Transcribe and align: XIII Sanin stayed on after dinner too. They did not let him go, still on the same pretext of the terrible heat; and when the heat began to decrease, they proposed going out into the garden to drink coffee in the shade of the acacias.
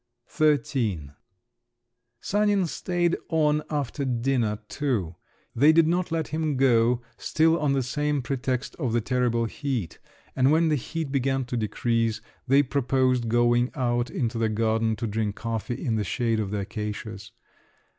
XIII 0.35 1.11
Sanin 2.21 2.65
stayed 2.65 3.15
on 3.29 3.61
after 3.69 4.03
dinner 4.03 4.57
too. 4.67 5.13
They 5.55 5.71
did 5.71 5.85
not 5.87 6.11
let 6.11 6.29
him 6.29 6.57
go, 6.57 7.03
still 7.17 7.59
on 7.59 7.73
the 7.73 7.83
same 7.83 8.23
pretext 8.23 8.75
of 8.77 8.93
the 8.93 9.01
terrible 9.01 9.45
heat; 9.45 9.99
and 10.35 10.51
when 10.51 10.69
the 10.69 10.75
heat 10.75 11.11
began 11.11 11.45
to 11.45 11.55
decrease, 11.55 12.19
they 12.47 12.63
proposed 12.63 13.29
going 13.29 13.69
out 13.75 14.09
into 14.09 14.39
the 14.39 14.49
garden 14.49 14.95
to 14.95 15.05
drink 15.05 15.35
coffee 15.35 15.75
in 15.85 15.97
the 15.97 16.03
shade 16.03 16.39
of 16.39 16.49
the 16.49 16.61
acacias. 16.61 17.31